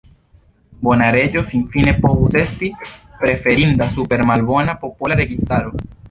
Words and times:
Bona 0.85 1.09
reĝo 1.15 1.41
finfine 1.49 1.91
povus 2.05 2.37
esti 2.41 2.69
preferinda 3.19 3.89
super 3.97 4.23
malbona 4.31 4.75
popola 4.85 5.19
registaro. 5.25 5.83